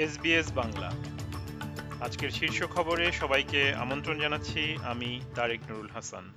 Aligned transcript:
SBS 0.00 0.52
Bangla. 0.52 0.90
আজকের 2.00 2.30
শীর্ষ 2.30 2.62
খবরে 2.62 3.12
সবাইকে 3.12 3.74
আমন্ত্রণ 3.74 4.20
জানাচ্ছি 4.20 4.76
আমি 4.82 5.20
তারেক 5.34 5.60
নুরুল 5.70 5.88
হাসান। 5.88 6.32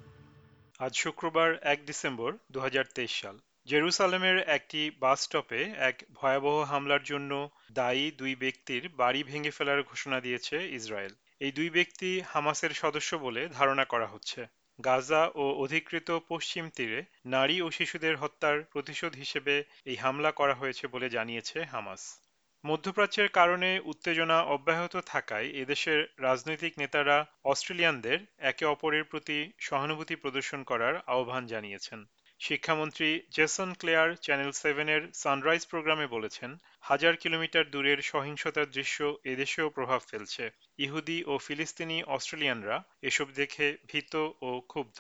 আজ 0.80 0.96
শুক্রবার 0.96 1.56
এক 1.62 1.86
ডিসেম্বর 1.86 2.34
দু 2.52 2.60
হাজার 2.60 2.84
তেইশ 2.96 3.22
সাল। 3.22 3.40
জেরুসালেমের 3.66 4.38
একটি 4.38 4.92
বাস 5.00 5.22
স্টপে 5.22 5.74
এক 5.78 6.04
ভয়াবহ 6.14 6.62
হামলার 6.62 7.04
জন্য 7.04 7.50
দায়ী 7.72 8.12
দুই 8.12 8.36
ব্যক্তির 8.36 8.90
বাড়ি 8.90 9.24
ভেঙে 9.24 9.50
ফেলার 9.50 9.84
ঘোষণা 9.84 10.22
দিয়েছে 10.22 10.68
ইসরায়েল। 10.68 11.14
এই 11.40 11.52
দুই 11.52 11.70
ব্যক্তি 11.70 12.22
হামাসের 12.22 12.70
সদস্য 12.70 13.16
বলে 13.16 13.48
ধারণা 13.48 13.86
করা 13.86 14.08
হচ্ছে। 14.08 14.46
গাজা 14.86 15.32
ও 15.36 15.52
অধিকৃত 15.52 16.20
পশ্চিম 16.28 16.70
তীরে 16.70 17.04
নারী 17.26 17.62
ও 17.62 17.72
শিশুদের 17.72 18.18
হত্যার 18.18 18.64
প্রতিশোধ 18.64 19.16
হিসেবে 19.16 19.64
এই 19.86 19.96
হামলা 19.96 20.32
করা 20.32 20.54
হয়েছে 20.54 20.88
বলে 20.88 21.10
জানিয়েছে 21.10 21.64
হামাস। 21.64 22.23
মধ্যপ্রাচ্যের 22.64 23.30
কারণে 23.30 23.70
উত্তেজনা 23.86 24.38
অব্যাহত 24.46 24.96
থাকায় 25.06 25.48
এদেশের 25.54 26.00
রাজনৈতিক 26.18 26.74
নেতারা 26.78 27.18
অস্ট্রেলিয়ানদের 27.44 28.20
একে 28.42 28.66
অপরের 28.66 29.04
প্রতি 29.04 29.38
সহানুভূতি 29.60 30.16
প্রদর্শন 30.16 30.64
করার 30.64 30.96
আহ্বান 31.08 31.48
জানিয়েছেন। 31.48 32.00
শিক্ষামন্ত্রী 32.40 33.10
জেসন 33.32 33.74
ক্লেয়ার 33.74 34.10
চ্যানেল 34.16 34.52
সেভেনের 34.52 35.02
সানরাইজ 35.14 35.64
প্রোগ্রামে 35.68 36.08
বলেছেন, 36.08 36.52
হাজার 36.82 37.14
কিলোমিটার 37.16 37.66
দূরের 37.70 38.00
সহিংসতার 38.02 38.68
দৃশ্য 38.72 38.98
এদেশেও 39.24 39.70
প্রভাব 39.70 40.02
ফেলছে। 40.10 40.44
ইহুদি 40.78 41.24
ও 41.28 41.34
ফিলিস্তিনি 41.38 42.04
অস্ট্রেলিয়ানরা 42.08 42.78
এসব 43.02 43.28
দেখে 43.36 43.78
ভীত 43.88 44.14
ও 44.42 44.50
ক্ষুব্ধ। 44.68 45.00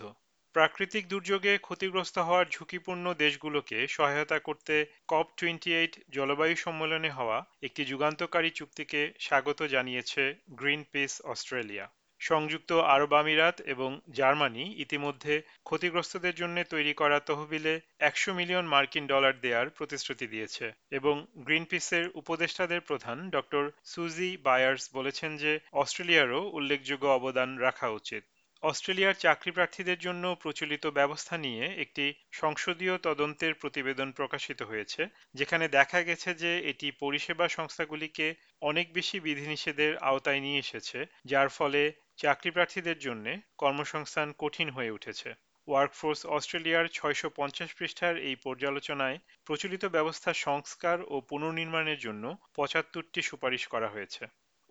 প্রাকৃতিক 0.55 1.03
দুর্যোগে 1.07 1.53
ক্ষতিগ্রস্ত 1.57 2.15
হওয়ার 2.17 2.51
ঝুঁকিপূর্ণ 2.51 3.05
দেশগুলোকে 3.13 3.77
সহায়তা 3.87 4.37
করতে 4.39 4.75
কপ 5.07 5.27
টোয়েন্টি 5.37 5.71
এইট 5.73 5.93
জলবায়ু 6.09 6.55
সম্মেলনে 6.55 7.09
হওয়া 7.09 7.37
একটি 7.63 7.81
যুগান্তকারী 7.85 8.49
চুক্তিকে 8.49 9.01
স্বাগত 9.19 9.59
জানিয়েছে 9.65 10.23
গ্রিন 10.49 10.81
পিস 10.91 11.13
অস্ট্রেলিয়া। 11.25 11.85
সংযুক্ত 12.21 12.71
আরব 12.93 13.11
আমিরাত 13.13 13.57
এবং 13.65 13.89
জার্মানি 14.09 14.65
ইতিমধ্যে 14.77 15.33
ক্ষতিগ্রস্তদের 15.63 16.35
জন্য 16.35 16.57
তৈরি 16.63 16.93
করা 16.93 17.17
তহবিলে 17.19 17.73
একশো 17.99 18.31
মিলিয়ন 18.33 18.65
মার্কিন 18.65 19.05
ডলার 19.07 19.33
দেওয়ার 19.41 19.67
প্রতিশ্রুতি 19.69 20.25
দিয়েছে 20.27 20.65
এবং 20.91 21.15
গ্রিনপিসের 21.37 22.05
উপদেষ্টাদের 22.15 22.81
প্রধান 22.81 23.17
ডক্টর 23.29 23.63
সুজি 23.83 24.29
বায়ার্স 24.43 24.83
বলেছেন 24.93 25.31
যে 25.37 25.51
অস্ট্রেলিয়ারও 25.73 26.41
উল্লেখযোগ্য 26.49 27.05
অবদান 27.09 27.49
রাখা 27.57 27.87
উচিত। 27.91 28.23
অস্ট্রেলিয়ার 28.63 29.21
চাকরি 29.25 29.51
প্রার্থীদের 29.51 29.99
জন্য 29.99 30.23
প্রচলিত 30.35 30.83
ব্যবস্থা 30.89 31.35
নিয়ে 31.37 31.65
একটি 31.83 32.05
সংসদীয় 32.31 32.95
তদন্তের 32.97 33.53
প্রতিবেদন 33.53 34.09
প্রকাশিত 34.11 34.59
হয়েছে, 34.61 35.01
যেখানে 35.35 35.65
দেখা 35.67 35.99
গেছে 36.01 36.29
যে 36.33 36.51
এটি 36.71 36.87
পরিষেবা 36.99 37.45
সংস্থাগুলিকে 37.47 38.27
অনেক 38.61 38.85
বেশি 38.93 39.17
বিধিনিষেধের 39.19 39.93
আওতায় 40.09 40.41
নিয়ে 40.41 40.61
এসেছে, 40.65 40.99
যার 41.25 41.49
ফলে 41.49 41.81
চাকরি 42.17 42.49
প্রার্থীদের 42.51 42.97
জন্য 42.99 43.25
কর্মসংস্থান 43.57 44.27
কঠিন 44.37 44.67
হয়ে 44.69 44.95
উঠেছে। 44.97 45.29
ওয়ার্কফোর্স 45.67 46.21
অস্ট্রেলিয়ার 46.35 46.85
ছয়শো 46.87 47.27
পঞ্চাশ 47.29 47.69
পৃষ্ঠার 47.73 48.15
এই 48.19 48.35
পর্যালোচনায় 48.35 49.17
প্রচলিত 49.47 49.83
ব্যবস্থা 49.85 50.31
সংস্কার 50.45 50.97
ও 51.03 51.15
পুনর্নির্মাণের 51.29 51.99
জন্য 51.99 52.23
পঁচাত্তরটি 52.55 53.21
সুপারিশ 53.21 53.63
করা 53.67 53.89
হয়েছে। 53.89 54.23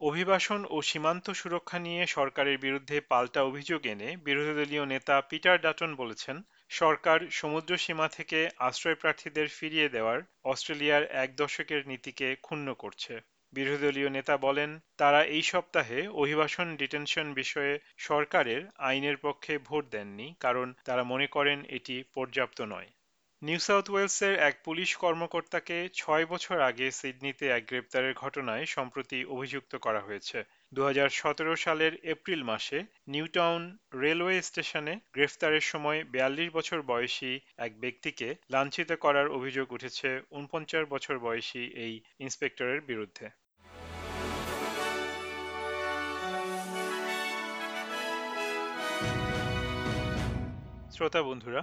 অভিবাসন 0.03 0.61
ও 0.71 0.77
সীমান্ত 0.83 1.27
সুরক্ষা 1.31 1.79
নিয়ে 1.79 2.03
সরকারের 2.07 2.57
বিরুদ্ধে 2.59 2.97
পাল্টা 3.01 3.41
অভিযোগ 3.45 3.81
এনে 3.87 4.09
বিরোধী 4.17 4.55
দলীয় 4.55 4.85
নেতা 4.87 5.15
পিটার 5.21 5.57
ডাটন 5.61 5.91
বলেছেন, 5.95 6.37
সরকার 6.71 7.19
সমুদ্র 7.31 7.73
সীমা 7.77 8.07
থেকে 8.09 8.39
আশ্রয় 8.59 8.95
প্রার্থীদের 8.95 9.49
ফিরিয়ে 9.49 9.89
দেওয়ার 9.89 10.19
অস্ট্রেলিয়ার 10.45 11.05
এক 11.23 11.29
দশকের 11.37 11.81
নীতিকে 11.89 12.29
ক্ষুণ্ণ 12.37 12.69
করছে। 12.75 13.15
বিরোধী 13.53 13.81
দলীয় 13.87 14.11
নেতা 14.11 14.35
বলেন, 14.37 14.71
তারা 14.97 15.21
এই 15.25 15.43
সপ্তাহে 15.43 15.99
অভিবাসন 16.09 16.67
ডিটেনশন 16.77 17.27
বিষয়ে 17.35 17.75
সরকারের 17.99 18.63
আইনের 18.79 19.17
পক্ষে 19.17 19.59
ভোট 19.59 19.85
দেননি, 19.91 20.29
কারণ 20.41 20.67
তারা 20.85 21.03
মনে 21.03 21.27
করেন 21.27 21.59
এটি 21.69 21.97
পর্যাপ্ত 22.15 22.59
নয়। 22.63 22.89
নিউ 23.43 23.59
সাউথ 23.59 23.87
ওয়েলসের 23.91 24.35
এক 24.49 24.55
পুলিশ 24.65 24.91
কর্মকর্তাকে 24.97 25.77
ছয় 25.95 26.25
বছর 26.27 26.57
আগে 26.61 26.87
সিডনিতে 26.91 27.47
এক 27.49 27.63
গ্রেপ্তারের 27.69 28.15
ঘটনায় 28.15 28.65
সম্প্রতি 28.67 29.19
অভিযুক্ত 29.25 29.73
করা 29.77 30.01
হয়েছে। 30.01 30.39
দু 30.75 30.81
হাজার 30.85 31.09
সতেরো 31.11 31.55
সালের 31.57 31.93
এপ্রিল 32.05 32.41
মাসে 32.43 32.79
নিউটাউন 33.09 33.63
রেলওয়ে 33.95 34.37
স্টেশনে 34.43 34.95
গ্রেফতারের 35.13 35.65
সময় 35.73 35.99
বিয়াল্লিশ 36.05 36.49
বছর 36.53 36.79
বয়সী 36.83 37.33
এক 37.57 37.73
ব্যক্তিকে 37.81 38.29
লাঞ্ছিত 38.51 38.91
করার 39.05 39.29
অভিযোগ 39.29 39.67
উঠেছে 39.73 40.09
উনপঞ্চাশ 40.31 40.85
বছর 40.89 41.15
বয়সী 41.19 41.65
এই 41.85 41.95
ইন্সপেক্টরের 42.19 42.81
বিরুদ্ধে। 42.81 43.27
শ্রোতা 50.95 51.23
বন্ধুরা 51.23 51.63